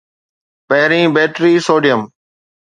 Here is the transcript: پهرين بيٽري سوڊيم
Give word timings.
پهرين 0.69 1.07
بيٽري 1.15 1.53
سوڊيم 1.67 2.01